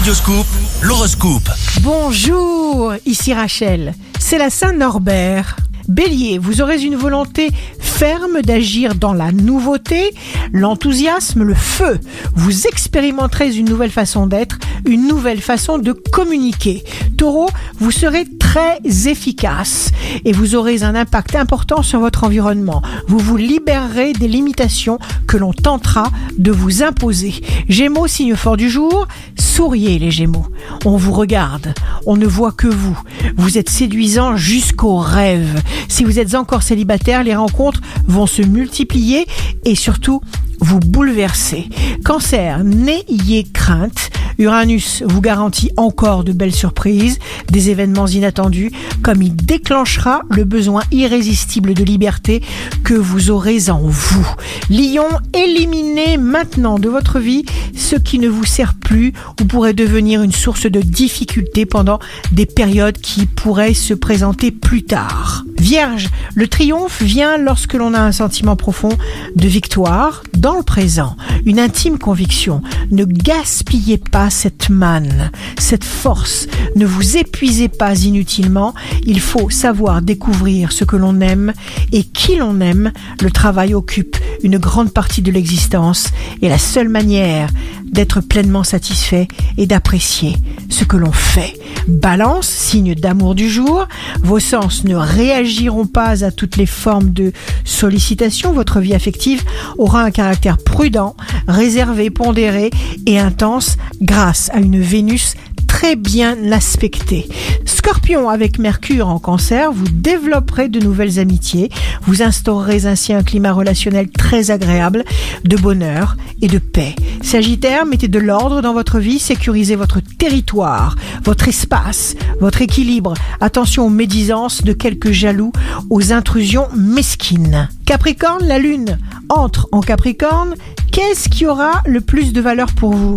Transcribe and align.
Radioscoop, 0.00 0.46
l'horoscope. 0.80 1.50
Bonjour, 1.82 2.94
ici 3.04 3.34
Rachel. 3.34 3.92
C'est 4.18 4.38
la 4.38 4.48
Saint-Norbert. 4.48 5.56
Bélier, 5.88 6.38
vous 6.38 6.62
aurez 6.62 6.82
une 6.82 6.96
volonté 6.96 7.50
ferme 7.78 8.40
d'agir 8.40 8.94
dans 8.94 9.12
la 9.12 9.30
nouveauté, 9.30 10.14
l'enthousiasme, 10.52 11.42
le 11.42 11.52
feu. 11.52 12.00
Vous 12.34 12.66
expérimenterez 12.66 13.54
une 13.54 13.68
nouvelle 13.68 13.90
façon 13.90 14.26
d'être, 14.26 14.58
une 14.86 15.06
nouvelle 15.06 15.42
façon 15.42 15.76
de 15.76 15.92
communiquer. 15.92 16.82
Taureau, 17.20 17.50
vous 17.78 17.90
serez 17.90 18.24
très 18.38 18.78
efficace 19.06 19.92
et 20.24 20.32
vous 20.32 20.54
aurez 20.54 20.84
un 20.84 20.94
impact 20.94 21.36
important 21.36 21.82
sur 21.82 22.00
votre 22.00 22.24
environnement. 22.24 22.80
Vous 23.08 23.18
vous 23.18 23.36
libérerez 23.36 24.14
des 24.14 24.26
limitations 24.26 24.98
que 25.28 25.36
l'on 25.36 25.52
tentera 25.52 26.10
de 26.38 26.50
vous 26.50 26.82
imposer. 26.82 27.34
Gémeaux, 27.68 28.06
signe 28.06 28.36
fort 28.36 28.56
du 28.56 28.70
jour, 28.70 29.06
souriez 29.38 29.98
les 29.98 30.10
Gémeaux. 30.10 30.46
On 30.86 30.96
vous 30.96 31.12
regarde, 31.12 31.74
on 32.06 32.16
ne 32.16 32.26
voit 32.26 32.52
que 32.52 32.68
vous. 32.68 32.98
Vous 33.36 33.58
êtes 33.58 33.68
séduisant 33.68 34.36
jusqu'au 34.36 34.96
rêve. 34.96 35.62
Si 35.88 36.04
vous 36.04 36.18
êtes 36.18 36.34
encore 36.34 36.62
célibataire, 36.62 37.22
les 37.22 37.36
rencontres 37.36 37.82
vont 38.08 38.26
se 38.26 38.40
multiplier 38.40 39.26
et 39.66 39.74
surtout 39.74 40.22
vous 40.60 40.80
bouleverser. 40.80 41.68
Cancer, 42.02 42.64
n'ayez 42.64 43.44
crainte. 43.44 44.10
Uranus 44.40 45.02
vous 45.06 45.20
garantit 45.20 45.70
encore 45.76 46.24
de 46.24 46.32
belles 46.32 46.54
surprises, 46.54 47.18
des 47.50 47.68
événements 47.68 48.06
inattendus, 48.06 48.72
comme 49.02 49.20
il 49.20 49.36
déclenchera 49.36 50.22
le 50.30 50.44
besoin 50.44 50.82
irrésistible 50.90 51.74
de 51.74 51.84
liberté 51.84 52.42
que 52.82 52.94
vous 52.94 53.30
aurez 53.30 53.68
en 53.68 53.80
vous. 53.82 54.26
Lion, 54.70 55.08
éliminez 55.34 56.16
maintenant 56.16 56.78
de 56.78 56.88
votre 56.88 57.18
vie 57.18 57.44
ce 57.76 57.96
qui 57.96 58.18
ne 58.18 58.28
vous 58.28 58.46
sert 58.46 58.72
plus 58.74 59.12
ou 59.40 59.44
pourrait 59.44 59.74
devenir 59.74 60.22
une 60.22 60.32
source 60.32 60.66
de 60.66 60.80
difficulté 60.80 61.66
pendant 61.66 61.98
des 62.32 62.46
périodes 62.46 62.98
qui 62.98 63.26
pourraient 63.26 63.74
se 63.74 63.92
présenter 63.92 64.50
plus 64.50 64.84
tard. 64.84 65.44
Vierge, 65.60 66.08
le 66.34 66.48
triomphe 66.48 67.02
vient 67.02 67.36
lorsque 67.36 67.74
l'on 67.74 67.92
a 67.92 68.00
un 68.00 68.12
sentiment 68.12 68.56
profond 68.56 68.96
de 69.36 69.46
victoire 69.46 70.22
dans 70.34 70.56
le 70.56 70.62
présent, 70.62 71.16
une 71.44 71.60
intime 71.60 71.98
conviction. 71.98 72.62
Ne 72.90 73.04
gaspillez 73.04 73.98
pas 73.98 74.30
cette 74.30 74.70
manne, 74.70 75.30
cette 75.58 75.84
force. 75.84 76.46
Ne 76.76 76.86
vous 76.86 77.18
épuisez 77.18 77.68
pas 77.68 77.94
inutilement. 77.94 78.74
Il 79.04 79.20
faut 79.20 79.50
savoir 79.50 80.00
découvrir 80.00 80.72
ce 80.72 80.84
que 80.84 80.96
l'on 80.96 81.20
aime 81.20 81.52
et 81.92 82.04
qui 82.04 82.36
l'on 82.36 82.60
aime. 82.60 82.90
Le 83.20 83.30
travail 83.30 83.74
occupe 83.74 84.16
une 84.42 84.56
grande 84.56 84.94
partie 84.94 85.20
de 85.20 85.30
l'existence 85.30 86.08
et 86.40 86.48
la 86.48 86.58
seule 86.58 86.88
manière 86.88 87.50
d'être 87.84 88.22
pleinement 88.22 88.64
satisfait 88.64 89.28
et 89.58 89.66
d'apprécier 89.66 90.36
ce 90.70 90.84
que 90.84 90.96
l'on 90.96 91.12
fait. 91.12 91.59
Balance, 91.88 92.48
signe 92.48 92.94
d'amour 92.94 93.34
du 93.34 93.48
jour, 93.48 93.86
vos 94.22 94.40
sens 94.40 94.84
ne 94.84 94.94
réagiront 94.94 95.86
pas 95.86 96.24
à 96.24 96.30
toutes 96.30 96.56
les 96.56 96.66
formes 96.66 97.12
de 97.12 97.32
sollicitation. 97.64 98.52
Votre 98.52 98.80
vie 98.80 98.94
affective 98.94 99.42
aura 99.78 100.02
un 100.02 100.10
caractère 100.10 100.58
prudent, 100.58 101.16
réservé, 101.48 102.10
pondéré 102.10 102.70
et 103.06 103.18
intense 103.18 103.76
grâce 104.00 104.50
à 104.52 104.58
une 104.58 104.80
Vénus 104.80 105.34
très 105.80 105.96
bien 105.96 106.52
aspectée. 106.52 107.26
Scorpion 107.64 108.28
avec 108.28 108.58
Mercure 108.58 109.08
en 109.08 109.18
cancer, 109.18 109.72
vous 109.72 109.88
développerez 109.88 110.68
de 110.68 110.78
nouvelles 110.78 111.18
amitiés, 111.18 111.70
vous 112.02 112.22
instaurerez 112.22 112.84
ainsi 112.84 113.14
un 113.14 113.22
climat 113.22 113.54
relationnel 113.54 114.10
très 114.10 114.50
agréable, 114.50 115.06
de 115.44 115.56
bonheur 115.56 116.18
et 116.42 116.48
de 116.48 116.58
paix. 116.58 116.94
Sagittaire, 117.22 117.86
mettez 117.86 118.08
de 118.08 118.18
l'ordre 118.18 118.60
dans 118.60 118.74
votre 118.74 118.98
vie, 118.98 119.18
sécurisez 119.18 119.74
votre 119.74 120.00
territoire, 120.18 120.96
votre 121.24 121.48
espace, 121.48 122.14
votre 122.40 122.60
équilibre. 122.60 123.14
Attention 123.40 123.86
aux 123.86 123.90
médisances 123.90 124.62
de 124.62 124.74
quelques 124.74 125.12
jaloux, 125.12 125.52
aux 125.88 126.12
intrusions 126.12 126.68
mesquines. 126.76 127.70
Capricorne, 127.86 128.46
la 128.46 128.58
lune 128.58 128.98
entre 129.30 129.66
en 129.72 129.80
Capricorne. 129.80 130.56
Qu'est-ce 130.92 131.30
qui 131.30 131.46
aura 131.46 131.80
le 131.86 132.02
plus 132.02 132.34
de 132.34 132.42
valeur 132.42 132.70
pour 132.74 132.92
vous? 132.92 133.16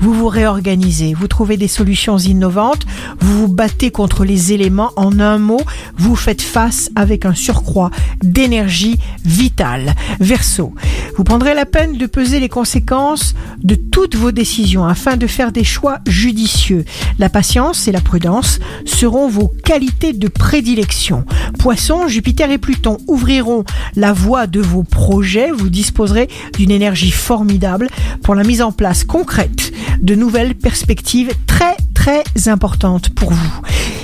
Vous 0.00 0.12
vous 0.12 0.28
réorganisez, 0.28 1.14
vous 1.14 1.28
trouvez 1.28 1.56
des 1.56 1.68
solutions 1.68 2.18
innovantes, 2.18 2.86
vous 3.20 3.42
vous 3.42 3.48
battez 3.48 3.90
contre 3.90 4.24
les 4.24 4.52
éléments. 4.52 4.92
En 4.96 5.18
un 5.20 5.38
mot, 5.38 5.60
vous 5.96 6.16
faites 6.16 6.42
face 6.42 6.90
avec 6.94 7.24
un 7.24 7.34
surcroît 7.34 7.90
d'énergie 8.22 8.98
vitale. 9.24 9.94
Verseau, 10.20 10.74
vous 11.16 11.24
prendrez 11.24 11.54
la 11.54 11.66
peine 11.66 11.96
de 11.96 12.06
peser 12.06 12.40
les 12.40 12.48
conséquences 12.48 13.34
de 13.62 13.74
toutes 13.74 14.16
vos 14.16 14.32
décisions 14.32 14.84
afin 14.84 15.16
de 15.16 15.26
faire 15.26 15.52
des 15.52 15.64
choix 15.64 16.00
judicieux. 16.06 16.84
La 17.18 17.28
patience 17.28 17.88
et 17.88 17.92
la 17.92 18.00
prudence 18.00 18.58
seront 18.84 19.28
vos 19.28 19.52
qualités 19.64 20.12
de 20.12 20.28
prédilection. 20.28 21.24
Poisson, 21.58 22.08
Jupiter 22.08 22.50
et 22.50 22.58
Pluton 22.58 22.98
ouvriront 23.06 23.64
la 23.96 24.12
voie 24.12 24.46
de 24.46 24.60
vos 24.60 24.82
projets. 24.82 25.50
Vous 25.50 25.70
disposerez 25.70 26.28
d'une 26.56 26.70
énergie 26.70 27.10
formidable 27.10 27.88
pour 28.22 28.34
la 28.34 28.44
mise 28.44 28.62
en 28.62 28.72
place 28.72 29.04
concrète 29.04 29.72
de 30.00 30.14
nouvelles 30.14 30.54
perspectives 30.54 31.32
très 31.46 31.76
très 31.94 32.24
importantes 32.48 33.08
pour 33.10 33.32
vous. 33.32 33.60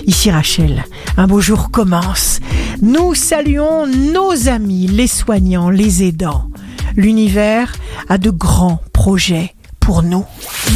Ici 0.06 0.31
Rachel, 0.31 0.84
un 1.17 1.27
beau 1.27 1.41
jour 1.41 1.71
commence. 1.71 2.41
Nous 2.81 3.15
saluons 3.15 3.87
nos 3.87 4.49
amis, 4.49 4.87
les 4.87 5.06
soignants, 5.06 5.71
les 5.71 6.03
aidants. 6.03 6.50
L'univers 6.97 7.75
a 8.09 8.19
de 8.19 8.31
grands 8.31 8.81
projets 8.93 9.55
pour 9.79 10.03
nous. 10.03 10.25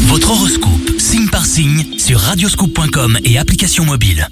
Votre 0.06 0.30
horoscope, 0.30 0.98
signe 0.98 1.28
par 1.28 1.46
signe, 1.46 1.98
sur 1.98 2.20
radioscoop.com 2.20 3.18
et 3.24 3.38
application 3.38 3.84
mobile. 3.84 4.28